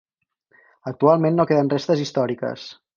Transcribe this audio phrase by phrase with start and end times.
[0.93, 2.71] Actualment no queden restes històriques.